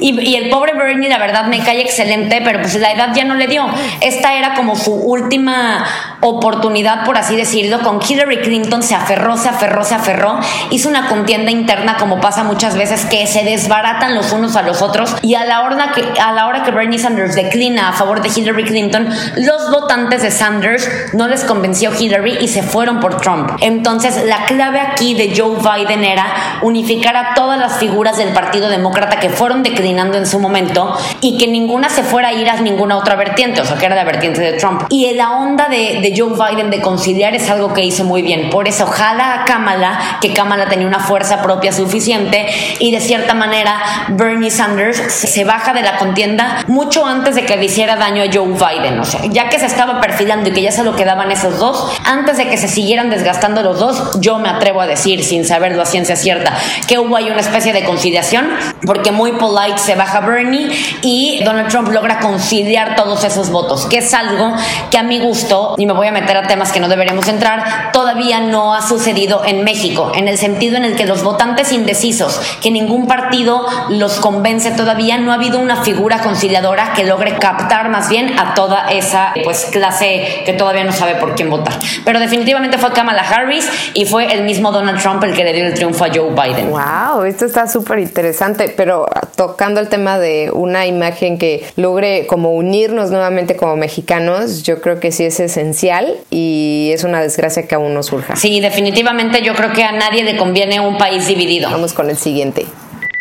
[0.00, 3.34] Y, el pobre Bernie, la verdad, me cae excelente, pero pues la edad ya no
[3.34, 3.66] le dio.
[4.00, 5.84] Esta era como su última
[6.20, 7.80] oportunidad, por así decirlo.
[7.80, 10.38] Con Hillary Clinton se aferró, se aferró, se aferró.
[10.70, 14.82] Hizo una contienda interna, como pasa muchas veces, que se desbaratan los unos a los
[14.82, 15.16] otros.
[15.22, 18.28] Y a la hora que, a la hora que Bernie Sanders declina a favor de
[18.28, 23.50] Hillary Clinton, los votantes de Sanders no les convenció Hillary y se fueron por Trump.
[23.60, 28.68] Entonces, la clave aquí de Joe Biden era unificar a todas las figuras del Partido
[28.68, 32.60] Demócrata que fueron declinando en su momento y que ninguna se fuera a ir a
[32.60, 34.82] ninguna otra vertiente, o sea, que era la vertiente de Trump.
[34.88, 38.50] Y la onda de, Joe Biden de conciliar es algo que hizo muy bien.
[38.50, 42.46] Por eso jala a Kamala, que Kamala tenía una fuerza propia suficiente
[42.78, 47.56] y de cierta manera Bernie Sanders se baja de la contienda mucho antes de que
[47.56, 48.98] le hiciera daño a Joe Biden.
[49.00, 51.92] O sea, ya que se estaba perfilando y que ya se lo quedaban esos dos,
[52.04, 55.44] antes de que se siguieran desgastando los dos, yo me atrevo a decir decir sin
[55.44, 56.58] saberlo a ciencia cierta
[56.88, 58.48] que hubo ahí una especie de conciliación,
[58.84, 60.70] porque muy polite se baja Bernie
[61.02, 64.54] y Donald Trump logra conciliar todos esos votos, que es algo
[64.90, 67.92] que a mi gusto, y me voy a meter a temas que no deberíamos entrar,
[67.92, 72.40] todavía no ha sucedido en México, en el sentido en el que los votantes indecisos,
[72.60, 77.88] que ningún partido los convence todavía, no ha habido una figura conciliadora que logre captar
[77.88, 81.74] más bien a toda esa pues clase que todavía no sabe por quién votar.
[82.04, 85.66] Pero definitivamente fue Kamala Harris y fue el mismo Donald Trump el que le dio
[85.66, 86.70] el triunfo a Joe Biden.
[86.70, 92.52] Wow, esto está súper interesante, pero tocando el tema de una imagen que logre como
[92.54, 97.74] unirnos nuevamente como mexicanos, yo creo que sí es esencial y es una desgracia que
[97.74, 98.36] aún no surja.
[98.36, 101.70] Sí, definitivamente yo creo que a nadie le conviene un país dividido.
[101.70, 102.66] Vamos con el siguiente.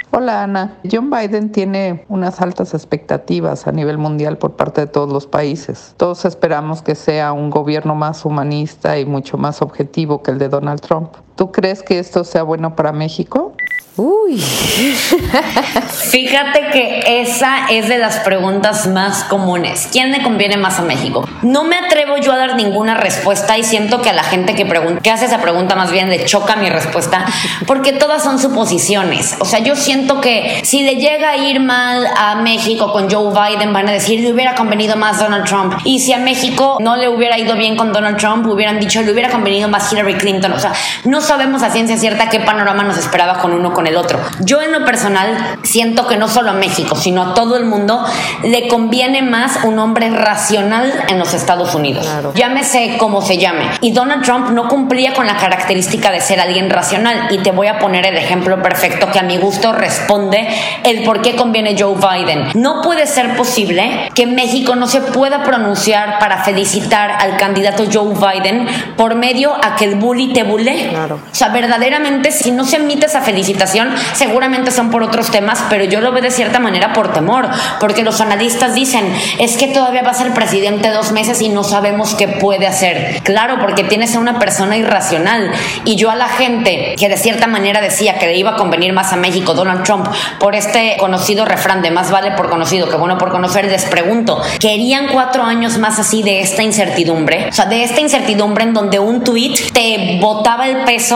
[0.09, 5.11] Hola Ana, John Biden tiene unas altas expectativas a nivel mundial por parte de todos
[5.11, 5.93] los países.
[5.97, 10.49] Todos esperamos que sea un gobierno más humanista y mucho más objetivo que el de
[10.49, 11.13] Donald Trump.
[11.37, 13.53] ¿Tú crees que esto sea bueno para México?
[13.97, 14.37] Uy.
[16.11, 19.89] Fíjate que esa es de las preguntas más comunes.
[19.91, 21.27] ¿Quién le conviene más a México?
[21.41, 24.67] No me atrevo yo a dar ninguna respuesta y siento que a la gente que,
[24.67, 27.25] pregunta, que hace esa pregunta más bien le choca mi respuesta
[27.65, 29.35] porque todas son suposiciones.
[29.39, 33.33] O sea, yo siento que si le llega a ir mal a México con Joe
[33.33, 35.73] Biden van a decir le hubiera convenido más Donald Trump.
[35.85, 39.11] Y si a México no le hubiera ido bien con Donald Trump, hubieran dicho le
[39.11, 40.51] hubiera convenido más Hillary Clinton.
[40.53, 40.73] O sea,
[41.03, 44.17] no sabemos a ciencia cierta qué panorama nos esperaba con uno con el otro.
[44.39, 48.03] Yo en lo personal siento que no solo a México, sino a todo el mundo
[48.43, 52.07] le conviene más un hombre racional en los Estados Unidos.
[52.33, 53.65] Llámese como se llame.
[53.81, 57.27] Y Donald Trump no cumplía con la característica de ser alguien racional.
[57.29, 60.47] Y te voy a poner el ejemplo perfecto que a mi gusto responde
[60.83, 62.51] el por qué conviene Joe Biden.
[62.53, 68.13] No puede ser posible que México no se pueda pronunciar para felicitar al candidato Joe
[68.13, 70.89] Biden por medio a que el bully te bulle.
[71.31, 75.83] O sea, verdaderamente, si no se emite esa felicitación, seguramente son por otros temas, pero
[75.83, 77.47] yo lo veo de cierta manera por temor,
[77.79, 79.05] porque los analistas dicen,
[79.39, 83.21] es que todavía va a ser presidente dos meses y no sabemos qué puede hacer.
[83.23, 85.51] Claro, porque tienes a una persona irracional
[85.85, 88.93] y yo a la gente que de cierta manera decía que le iba a convenir
[88.93, 90.07] más a México Donald Trump
[90.39, 94.41] por este conocido refrán de más vale por conocido que bueno por conocer, les pregunto,
[94.59, 97.47] ¿querían cuatro años más así de esta incertidumbre?
[97.49, 101.06] O sea, de esta incertidumbre en donde un tweet te botaba el peso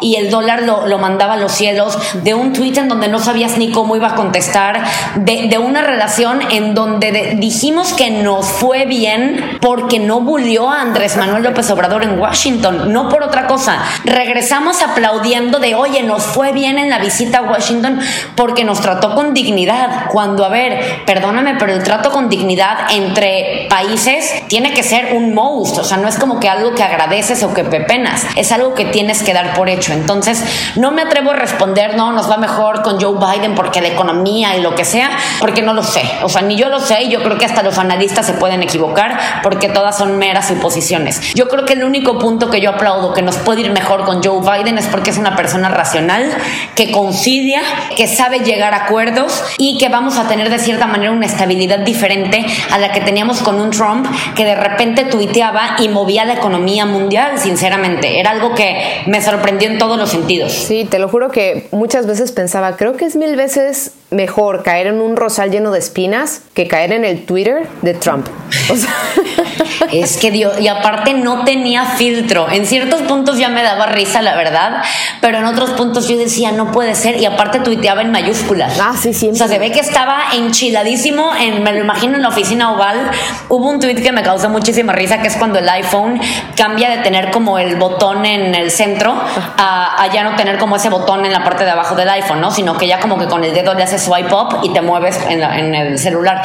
[0.00, 3.18] y el dólar lo, lo mandaba a los cielos, de un tweet en donde no
[3.18, 4.82] sabías ni cómo iba a contestar,
[5.16, 11.16] de, una relación en donde dijimos que nos fue bien porque no bulió a Andrés
[11.16, 13.82] Manuel López Obrador en Washington, no por otra cosa.
[14.04, 18.00] Regresamos aplaudiendo de, oye, nos fue bien en la visita a Washington
[18.36, 20.06] porque nos trató con dignidad.
[20.10, 25.34] Cuando, a ver, perdóname, pero el trato con dignidad entre países tiene que ser un
[25.34, 28.74] most, o sea, no es como que algo que agradeces o que pepenas, es algo
[28.74, 29.92] que tienes que dar por hecho.
[29.92, 30.42] Entonces,
[30.76, 34.56] no me atrevo a responder, no, nos va mejor con Joe Biden porque la economía
[34.56, 36.02] y lo que sea, porque no lo sé.
[36.22, 38.62] O sea, ni yo lo sé y yo creo que hasta los analistas se pueden
[38.62, 41.34] equivocar porque todas son meras suposiciones.
[41.34, 44.22] Yo creo que el único punto que yo aplaudo que nos puede ir mejor con
[44.22, 46.30] Joe Biden es porque es una persona racional,
[46.74, 47.62] que concilia,
[47.96, 51.80] que sabe llegar a acuerdos y que vamos a tener de cierta manera una estabilidad
[51.80, 56.34] diferente a la que teníamos con un Trump que de repente tuiteaba y movía la
[56.34, 58.20] economía mundial, sinceramente.
[58.20, 59.29] Era algo que me sorprendió
[59.66, 60.52] en todos los sentidos.
[60.52, 64.88] Sí, te lo juro que muchas veces pensaba, creo que es mil veces mejor caer
[64.88, 68.26] en un rosal lleno de espinas que caer en el Twitter de Trump.
[69.92, 72.50] es que Dios, y aparte no tenía filtro.
[72.50, 74.82] En ciertos puntos ya me daba risa, la verdad,
[75.20, 78.78] pero en otros puntos yo decía, no puede ser, y aparte tuiteaba en mayúsculas.
[78.80, 79.30] Ah, sí, sí.
[79.30, 83.10] O sea, se ve que estaba enchiladísimo, en, me lo imagino en la oficina oval.
[83.48, 86.20] Hubo un tweet que me causó muchísima risa, que es cuando el iPhone
[86.56, 89.14] cambia de tener como el botón en el centro
[89.56, 92.50] a, ya no tener como ese botón en la parte de abajo del iPhone, ¿no?
[92.50, 95.18] Sino que ya como que con el dedo le haces swipe up y te mueves
[95.28, 96.42] en, el celular.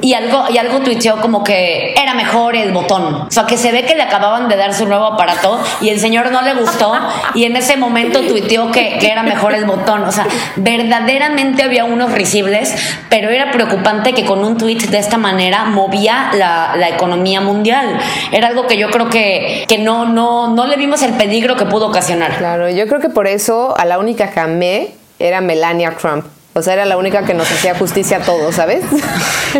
[0.00, 3.14] Y algo, y algo tuiteó como que era mejor el botón.
[3.26, 6.00] O sea, que se ve que le acababan de dar su nuevo aparato y el
[6.00, 6.94] señor no le gustó
[7.34, 10.04] y en ese momento tuiteó que, que era mejor el botón.
[10.04, 10.26] O sea,
[10.56, 12.74] verdaderamente había unos risibles,
[13.08, 17.98] pero era preocupante que con un tweet de esta manera movía la, la economía mundial.
[18.32, 21.66] Era algo que yo creo que, que no, no, no le vimos el peligro que
[21.66, 22.36] pudo ocasionar.
[22.38, 26.24] Claro, yo creo que por eso a la única que amé era Melania Trump
[26.56, 28.84] O sea, era la única que nos hacía justicia a todos, ¿sabes?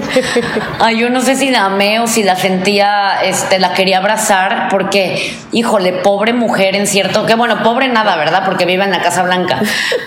[0.78, 4.68] Ay, yo no sé si la amé o si la sentía, este, la quería abrazar,
[4.70, 8.44] porque, híjole, pobre mujer en cierto, que bueno, pobre nada, ¿verdad?
[8.44, 9.60] Porque vive en la Casa Blanca.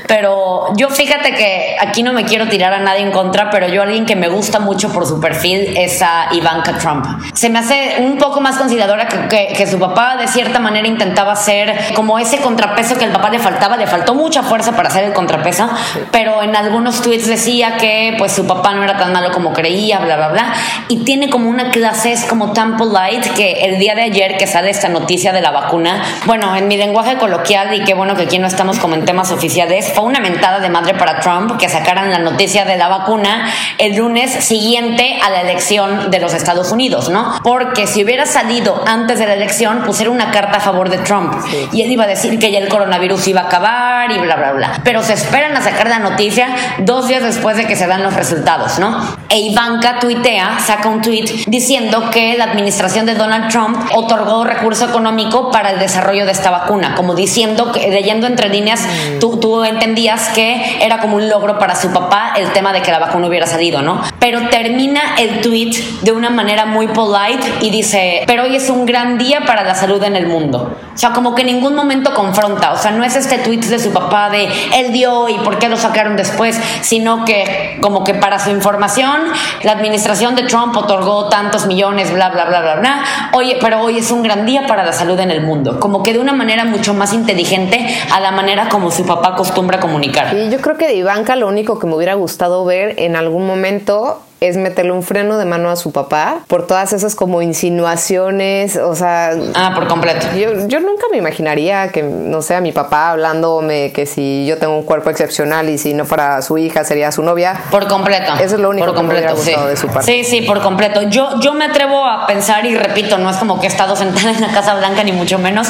[0.08, 3.82] Pero yo fíjate que aquí no me quiero tirar a nadie en contra, pero yo
[3.82, 7.06] alguien que me gusta mucho por su perfil es a Ivanka Trump.
[7.34, 11.36] Se me hace un poco más consideradora que, que su papá de cierta manera intentaba
[11.36, 15.04] ser como ese contrapeso que el papá le faltaba, le faltó mucha fuerza para hacer
[15.04, 15.70] el contrapeso,
[16.12, 19.52] pero en algún algunos tweets decía que pues su papá no era tan malo como
[19.52, 20.54] creía, bla, bla, bla.
[20.90, 24.46] Y tiene como una clase, es como tan polite que el día de ayer que
[24.46, 28.24] sale esta noticia de la vacuna, bueno, en mi lenguaje coloquial y qué bueno que
[28.24, 31.68] aquí no estamos como en temas oficiales, fue una mentada de madre para Trump que
[31.68, 36.72] sacaran la noticia de la vacuna el lunes siguiente a la elección de los Estados
[36.72, 37.40] Unidos, ¿no?
[37.42, 41.34] Porque si hubiera salido antes de la elección, pusiera una carta a favor de Trump.
[41.74, 44.52] Y él iba a decir que ya el coronavirus iba a acabar y bla, bla,
[44.52, 44.82] bla.
[44.84, 46.50] Pero se esperan a sacar la noticia
[46.80, 49.00] dos días después de que se dan los resultados, ¿no?
[49.30, 54.86] E Ivanka tuitea, saca un tweet diciendo que la administración de Donald Trump otorgó recurso
[54.86, 59.20] económico para el desarrollo de esta vacuna, como diciendo, que, leyendo entre líneas, mm.
[59.20, 62.92] tú, tú entendías que era como un logro para su papá el tema de que
[62.92, 64.02] la vacuna hubiera salido, ¿no?
[64.30, 68.86] Pero termina el tweet de una manera muy polite y dice, pero hoy es un
[68.86, 70.76] gran día para la salud en el mundo.
[70.94, 73.80] O sea, como que en ningún momento confronta, o sea, no es este tweet de
[73.80, 78.16] su papá de él dio y por qué lo sacaron después, sino que como que
[78.16, 79.22] para su información,
[79.64, 83.04] la administración de Trump otorgó tantos millones, bla, bla, bla, bla, bla.
[83.32, 86.12] Oye, pero hoy es un gran día para la salud en el mundo, como que
[86.12, 90.36] de una manera mucho más inteligente a la manera como su papá acostumbra comunicar.
[90.36, 93.48] Y yo creo que de Ivanka lo único que me hubiera gustado ver en algún
[93.48, 98.76] momento es meterle un freno de mano a su papá por todas esas como insinuaciones,
[98.76, 99.32] o sea...
[99.56, 100.28] Ah, por completo.
[100.36, 104.58] Yo, yo nunca me imaginaría que, no sé, a mi papá hablándome que si yo
[104.58, 107.60] tengo un cuerpo excepcional y si no fuera su hija sería su novia.
[107.72, 108.34] Por completo.
[108.36, 110.12] Eso es lo único que me hubiera gustado de su parte.
[110.12, 111.04] Sí, sí, por completo.
[111.04, 114.32] Yo, yo me atrevo a pensar y repito, no es como que he estado sentada
[114.32, 115.68] en la Casa Blanca ni mucho menos.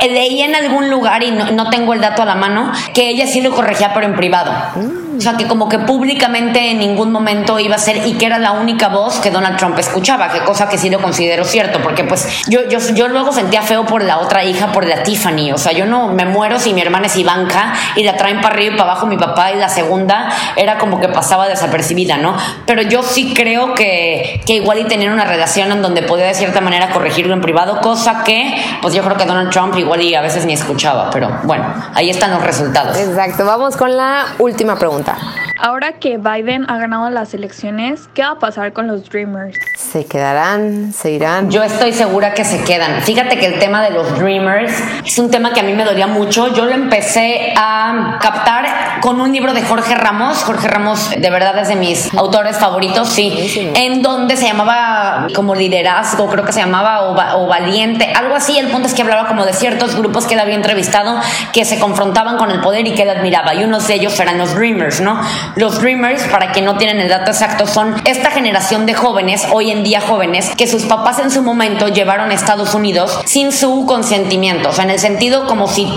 [0.00, 3.26] Leí en algún lugar y no, no tengo el dato a la mano que ella
[3.26, 4.52] sí lo corregía pero en privado.
[4.74, 5.09] Mm.
[5.20, 8.38] O sea, que como que públicamente en ningún momento iba a ser y que era
[8.38, 12.04] la única voz que Donald Trump escuchaba, que cosa que sí lo considero cierto, porque
[12.04, 15.52] pues yo, yo, yo luego sentía feo por la otra hija, por la Tiffany.
[15.52, 18.54] O sea, yo no me muero si mi hermana es Ivanka y la traen para
[18.54, 22.34] arriba y para abajo mi papá y la segunda era como que pasaba desapercibida, ¿no?
[22.64, 26.34] Pero yo sí creo que, que igual y tener una relación en donde podía de
[26.34, 30.14] cierta manera corregirlo en privado, cosa que pues yo creo que Donald Trump igual y
[30.14, 32.96] a veces ni escuchaba, pero bueno, ahí están los resultados.
[32.96, 35.09] Exacto, vamos con la última pregunta.
[35.10, 35.49] Plata.
[35.62, 39.54] Ahora que Biden ha ganado las elecciones, ¿qué va a pasar con los Dreamers?
[39.76, 40.94] ¿Se quedarán?
[40.94, 41.50] ¿Se irán?
[41.50, 43.02] Yo estoy segura que se quedan.
[43.02, 44.72] Fíjate que el tema de los Dreamers
[45.04, 46.54] es un tema que a mí me dolía mucho.
[46.54, 50.42] Yo lo empecé a captar con un libro de Jorge Ramos.
[50.44, 53.72] Jorge Ramos, de verdad, es de mis autores favoritos, sí.
[53.74, 58.58] En donde se llamaba como liderazgo, creo que se llamaba, o, valiente, algo así.
[58.58, 61.20] El punto es que hablaba como de ciertos grupos que él había entrevistado
[61.52, 63.54] que se confrontaban con el poder y que él admiraba.
[63.54, 65.20] Y unos de ellos eran los Dreamers, ¿no?
[65.56, 69.70] Los Dreamers, para quien no tienen el dato exacto, son esta generación de jóvenes, hoy
[69.70, 73.86] en día jóvenes, que sus papás en su momento llevaron a Estados Unidos sin su
[73.86, 74.68] consentimiento.
[74.68, 75.88] O sea, en el sentido como si,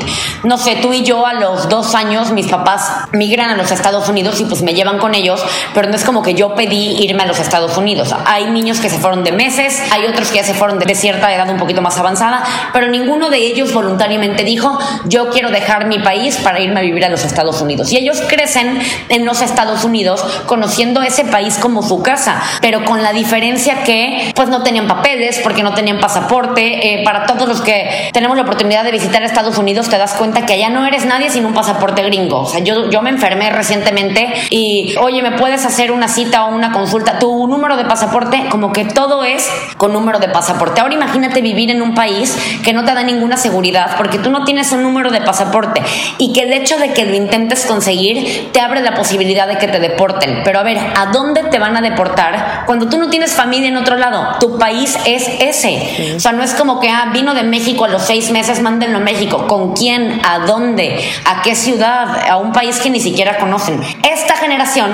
[0.44, 4.10] no sé, tú y yo a los dos años, mis papás migran a los Estados
[4.10, 7.24] Unidos y pues me llevan con ellos, pero no es como que yo pedí irme
[7.24, 8.16] a los Estados Unidos.
[8.26, 11.34] Hay niños que se fueron de meses, hay otros que ya se fueron de cierta
[11.34, 16.00] edad un poquito más avanzada, pero ninguno de ellos voluntariamente dijo, yo quiero dejar mi
[16.00, 17.92] país para irme a vivir a los Estados Unidos.
[17.92, 23.04] Y ellos crecen en los Estados Unidos conociendo ese país como su casa, pero con
[23.04, 26.94] la diferencia que pues no tenían papeles porque no tenían pasaporte.
[26.94, 30.46] Eh, para todos los que tenemos la oportunidad de visitar Estados Unidos te das cuenta
[30.46, 32.42] que allá no eres nadie sin un pasaporte gringo.
[32.42, 36.56] O sea, yo, yo me enfermé recientemente y, oye, ¿me puedes hacer una cita o
[36.56, 37.20] una consulta?
[37.20, 40.82] Tu número de pasaporte, como que todo es con número de pasaporte.
[40.82, 44.46] Ahora imagínate vivir en un país que no te da ninguna seguridad porque tú no
[44.46, 45.82] tienes un número de pasaporte
[46.18, 49.68] y que el hecho de que lo intentes conseguir te abre la posibilidad de que
[49.68, 50.42] te deporten.
[50.44, 53.78] Pero a ver, ¿a dónde te van a deportar cuando tú no tienes familia en
[53.78, 54.38] otro lado?
[54.40, 56.14] Tu país es ese.
[56.16, 59.00] O sea, no es como que, ah, vino de México a los seis meses, mándenlo
[59.00, 59.48] a México.
[59.48, 60.22] ¿Con quién?
[60.24, 61.04] ¿A dónde?
[61.26, 62.30] ¿A qué ciudad?
[62.30, 63.82] A un país que ni siquiera conocen.
[64.04, 64.92] Esta generación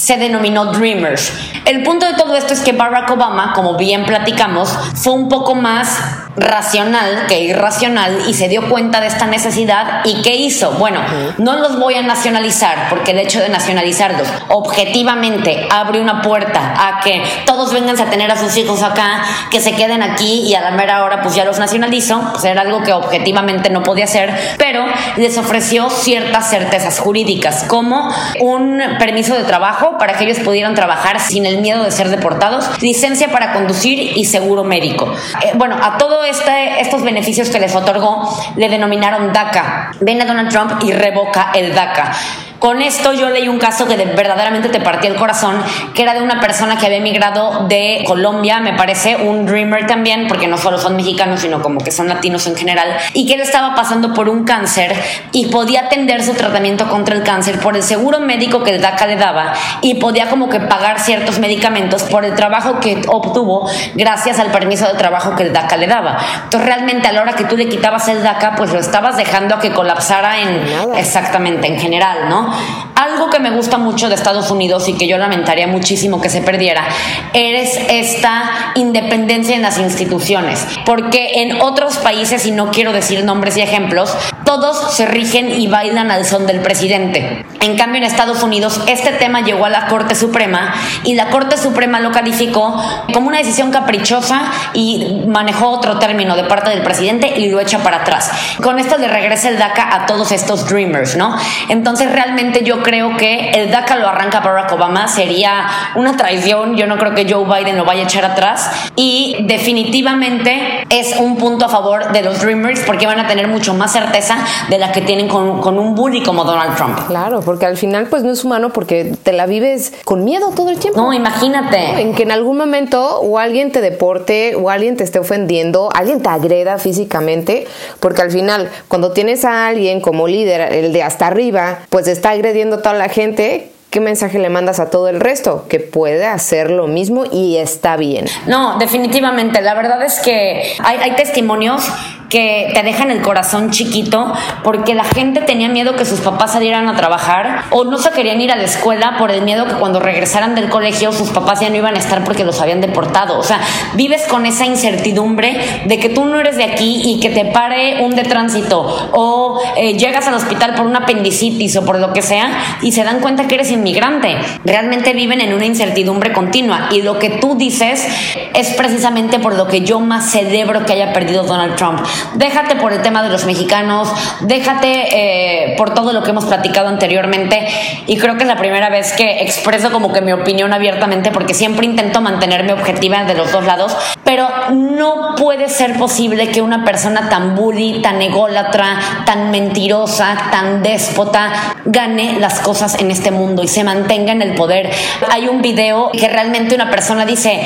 [0.00, 1.30] se denominó Dreamers.
[1.66, 5.54] El punto de todo esto es que Barack Obama, como bien platicamos, fue un poco
[5.54, 6.00] más
[6.36, 10.72] racional que irracional y se dio cuenta de esta necesidad y ¿qué hizo?
[10.72, 11.00] Bueno,
[11.38, 17.00] no los voy a nacionalizar porque el hecho de nacionalizarlos objetivamente abre una puerta a
[17.00, 20.62] que todos vengan a tener a sus hijos acá, que se queden aquí y a
[20.62, 24.34] la mera hora pues ya los nacionalizo, pues era algo que objetivamente no podía hacer,
[24.56, 24.86] pero
[25.16, 28.10] les ofreció ciertas certezas jurídicas como
[28.40, 32.82] un permiso de trabajo para que ellos pudieran trabajar sin el miedo de ser deportados,
[32.82, 35.12] licencia para conducir y seguro médico.
[35.42, 39.92] Eh, bueno, a todo este, estos beneficios que les otorgó le denominaron DACA.
[40.00, 42.12] Viene Donald Trump y revoca el DACA.
[42.60, 45.62] Con esto yo leí un caso que verdaderamente te partía el corazón,
[45.94, 50.28] que era de una persona que había emigrado de Colombia, me parece, un dreamer también,
[50.28, 53.40] porque no solo son mexicanos, sino como que son latinos en general, y que él
[53.40, 54.94] estaba pasando por un cáncer
[55.32, 59.06] y podía atender su tratamiento contra el cáncer por el seguro médico que el DACA
[59.06, 64.38] le daba y podía como que pagar ciertos medicamentos por el trabajo que obtuvo gracias
[64.38, 66.18] al permiso de trabajo que el DACA le daba.
[66.44, 69.54] Entonces realmente a la hora que tú le quitabas el DACA, pues lo estabas dejando
[69.54, 72.49] a que colapsara en exactamente en general, ¿no?
[72.94, 76.40] Algo que me gusta mucho de Estados Unidos y que yo lamentaría muchísimo que se
[76.40, 76.86] perdiera
[77.32, 80.66] es esta independencia en las instituciones.
[80.84, 84.14] Porque en otros países, y no quiero decir nombres y ejemplos,
[84.50, 87.46] todos se rigen y bailan al son del presidente.
[87.60, 91.56] En cambio, en Estados Unidos, este tema llegó a la Corte Suprema y la Corte
[91.56, 92.82] Suprema lo calificó
[93.14, 97.78] como una decisión caprichosa y manejó otro término de parte del presidente y lo echa
[97.78, 98.28] para atrás.
[98.60, 101.36] Con esto le regresa el DACA a todos estos dreamers, ¿no?
[101.68, 106.88] Entonces, realmente yo creo que el DACA lo arranca Barack Obama, sería una traición, yo
[106.88, 111.66] no creo que Joe Biden lo vaya a echar atrás y definitivamente es un punto
[111.66, 115.00] a favor de los Dreamers porque van a tener mucho más certeza de la que
[115.02, 116.98] tienen con, con un bully como Donald Trump.
[117.06, 120.70] Claro, porque al final pues no es humano porque te la vives con miedo todo
[120.70, 121.00] el tiempo.
[121.00, 122.00] No, imagínate.
[122.00, 126.22] En que en algún momento o alguien te deporte o alguien te esté ofendiendo, alguien
[126.22, 127.66] te agreda físicamente,
[128.00, 132.30] porque al final cuando tienes a alguien como líder, el de hasta arriba, pues está
[132.30, 135.66] agrediendo a toda la gente, ¿qué mensaje le mandas a todo el resto?
[135.68, 138.26] Que puede hacer lo mismo y está bien.
[138.46, 139.60] No, definitivamente.
[139.60, 141.90] La verdad es que hay, hay testimonios
[142.30, 144.32] que te dejan el corazón chiquito
[144.62, 148.40] porque la gente tenía miedo que sus papás salieran a trabajar o no se querían
[148.40, 151.68] ir a la escuela por el miedo que cuando regresaran del colegio sus papás ya
[151.68, 153.38] no iban a estar porque los habían deportado.
[153.38, 153.60] O sea,
[153.94, 158.02] vives con esa incertidumbre de que tú no eres de aquí y que te pare
[158.04, 162.22] un de tránsito o eh, llegas al hospital por una apendicitis o por lo que
[162.22, 164.36] sea y se dan cuenta que eres inmigrante.
[164.64, 168.06] Realmente viven en una incertidumbre continua y lo que tú dices
[168.54, 172.00] es precisamente por lo que yo más celebro que haya perdido Donald Trump
[172.34, 174.08] déjate por el tema de los mexicanos,
[174.40, 177.66] déjate eh, por todo lo que hemos platicado anteriormente
[178.06, 181.54] y creo que es la primera vez que expreso como que mi opinión abiertamente porque
[181.54, 186.84] siempre intento mantenerme objetiva de los dos lados, pero no puede ser posible que una
[186.84, 193.62] persona tan bully, tan ególatra, tan mentirosa, tan déspota gane las cosas en este mundo
[193.70, 194.90] se mantenga en el poder.
[195.30, 197.60] Hay un video que realmente una persona dice,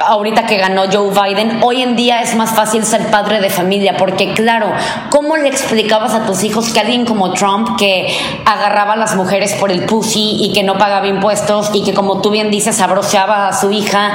[0.00, 3.96] ahorita que ganó Joe Biden, hoy en día es más fácil ser padre de familia,
[3.96, 4.72] porque claro,
[5.10, 9.54] ¿cómo le explicabas a tus hijos que alguien como Trump, que agarraba a las mujeres
[9.54, 13.48] por el pussy y que no pagaba impuestos y que como tú bien dices, abroceaba
[13.48, 14.12] a su hija,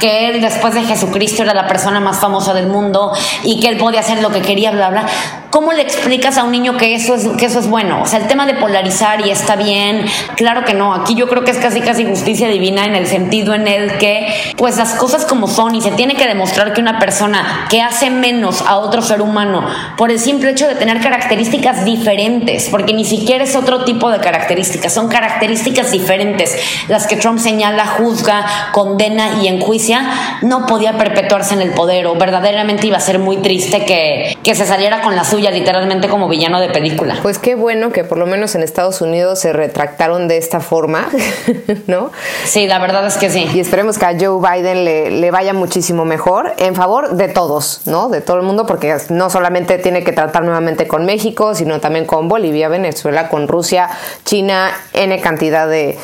[0.00, 3.12] que él después de Jesucristo era la persona más famosa del mundo
[3.42, 5.06] y que él podía hacer lo que quería, bla, bla?
[5.52, 8.00] ¿Cómo le explicas a un niño que eso es, que eso es bueno?
[8.00, 11.44] O sea, el tema de polarizar y está bien, claro que no, aquí yo creo
[11.44, 15.26] que es casi casi justicia divina en el sentido en el que pues las cosas
[15.26, 19.02] como son y se tiene que demostrar que una persona que hace menos a otro
[19.02, 19.62] ser humano
[19.98, 24.20] por el simple hecho de tener características diferentes, porque ni siquiera es otro tipo de
[24.20, 26.56] características, son características diferentes.
[26.88, 32.14] Las que Trump señala, juzga, condena y enjuicia, no podía perpetuarse en el poder o
[32.14, 36.28] verdaderamente iba a ser muy triste que, que se saliera con la suya literalmente como
[36.28, 37.18] villano de película.
[37.22, 41.08] Pues qué bueno que por lo menos en Estados Unidos se retractaron de esta forma,
[41.86, 42.10] ¿no?
[42.44, 43.48] Sí, la verdad es que sí.
[43.54, 47.82] Y esperemos que a Joe Biden le, le vaya muchísimo mejor en favor de todos,
[47.86, 48.08] ¿no?
[48.08, 52.06] De todo el mundo, porque no solamente tiene que tratar nuevamente con México, sino también
[52.06, 53.88] con Bolivia, Venezuela, con Rusia,
[54.24, 55.98] China, N cantidad de,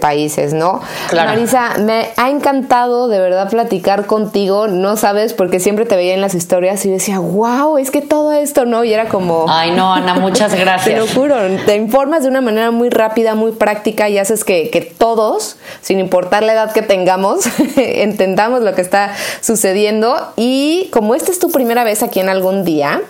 [0.00, 0.80] países, ¿no?
[1.08, 1.30] Claro.
[1.30, 6.20] Marisa, me ha encantado de verdad platicar contigo, no sabes, porque siempre te veía en
[6.20, 8.79] las historias y decía, wow, es que todo esto, ¿no?
[8.84, 9.46] Y era como...
[9.48, 10.84] Ay, no, Ana, muchas gracias.
[10.94, 14.70] te lo juro, te informas de una manera muy rápida, muy práctica y haces que,
[14.70, 17.40] que todos, sin importar la edad que tengamos,
[17.76, 20.16] entendamos lo que está sucediendo.
[20.36, 23.02] Y como esta es tu primera vez aquí en algún día,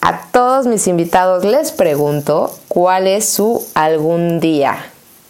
[0.00, 4.78] a todos mis invitados les pregunto cuál es su algún día.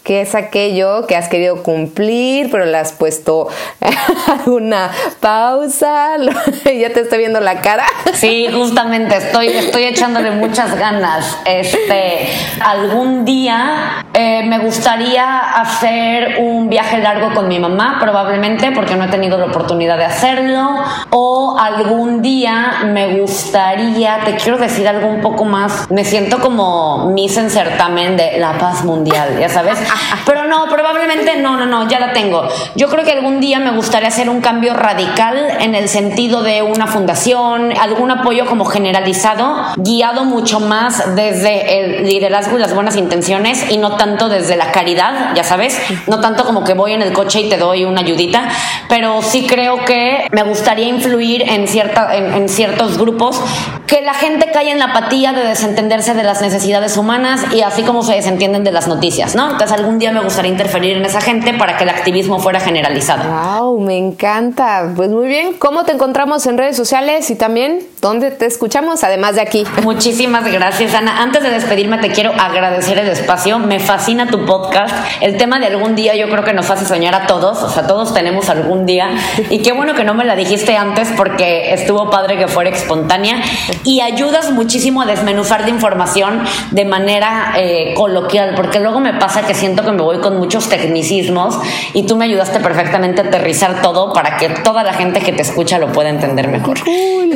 [0.03, 3.49] ¿Qué es aquello que has querido cumplir, pero le has puesto
[4.47, 4.91] una
[5.21, 6.17] pausa?
[6.65, 7.85] ya te estoy viendo la cara.
[8.15, 11.37] Sí, justamente, estoy, estoy echándole muchas ganas.
[11.45, 12.29] Este,
[12.65, 19.05] algún día eh, me gustaría hacer un viaje largo con mi mamá, probablemente, porque no
[19.05, 20.83] he tenido la oportunidad de hacerlo.
[21.11, 27.11] O algún día me gustaría, te quiero decir algo un poco más, me siento como
[27.11, 29.90] Miss en certamen de la paz mundial, ya sabes.
[30.27, 32.49] Pero no, probablemente no, no, no, ya la tengo.
[32.75, 36.63] Yo creo que algún día me gustaría hacer un cambio radical en el sentido de
[36.63, 42.97] una fundación, algún apoyo como generalizado, guiado mucho más desde el liderazgo y las buenas
[42.97, 47.03] intenciones y no tanto desde la caridad, ya sabes, no tanto como que voy en
[47.03, 48.49] el coche y te doy una ayudita,
[48.89, 53.41] pero sí creo que me gustaría influir en, cierta, en, ciertos grupos,
[53.87, 57.83] que la gente caiga en la apatía de desentenderse de las necesidades humanas y así
[57.83, 59.51] como se desentienden de las noticias, ¿no?
[59.51, 63.25] Entonces algún día me gustaría interferir en esa gente para que el activismo fuera generalizado.
[63.29, 63.81] ¡Wow!
[63.81, 64.93] Me encanta.
[64.95, 69.37] Pues muy bien, ¿cómo te encontramos en redes sociales y también dónde te escuchamos, además
[69.37, 69.65] de aquí?
[69.83, 71.23] Muchísimas gracias, Ana.
[71.23, 73.59] Antes de despedirme, te quiero agradecer el espacio.
[73.59, 74.95] Me fascina tu podcast.
[75.21, 77.63] El tema de algún día yo creo que nos hace soñar a todos.
[77.63, 79.11] O sea, todos tenemos algún día.
[79.49, 83.43] Y qué bueno que no me la dijiste antes porque estuvo padre que fuera espontánea.
[83.85, 89.47] Y ayudas muchísimo a desmenuzar de información de manera eh, coloquial, porque luego me pasa
[89.47, 91.59] que siento que me voy con muchos tecnicismos
[91.95, 95.43] y tú me ayudaste perfectamente a aterrizar todo para que toda la gente que te
[95.43, 96.79] escucha lo pueda entender mejor.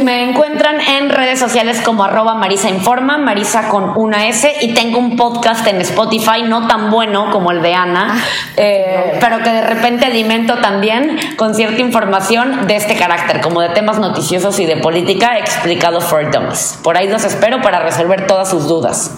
[0.03, 4.99] Me encuentran en redes sociales como arroba Marisa Informa, Marisa con una S y tengo
[4.99, 8.25] un podcast en Spotify no tan bueno como el de Ana, ah,
[8.57, 13.71] eh, pero que de repente alimento también con cierta información de este carácter, como de
[13.71, 16.79] temas noticiosos y de política explicado for dummies.
[16.83, 19.17] Por ahí los espero para resolver todas sus dudas.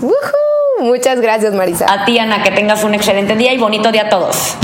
[0.78, 1.90] Muchas gracias, Marisa.
[1.90, 4.56] A ti, Ana, que tengas un excelente día y bonito día a todos.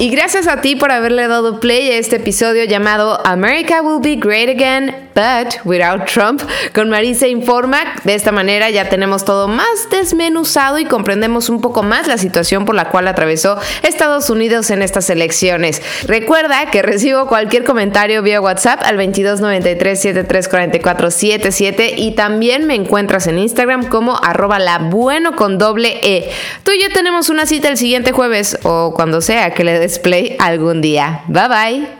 [0.00, 4.14] Y gracias a ti por haberle dado play a este episodio llamado America Will Be
[4.14, 6.40] Great Again, but Without Trump,
[6.72, 7.78] con Marisa Informa.
[8.04, 12.64] De esta manera ya tenemos todo más desmenuzado y comprendemos un poco más la situación
[12.64, 15.82] por la cual atravesó Estados Unidos en estas elecciones.
[16.06, 23.88] Recuerda que recibo cualquier comentario vía WhatsApp al 2293-734477 y también me encuentras en Instagram
[23.88, 26.30] como arroba la bueno con doble E.
[26.62, 29.87] Tú y yo tenemos una cita el siguiente jueves o cuando sea que le des
[29.96, 31.22] play algún día.
[31.28, 31.97] Bye bye.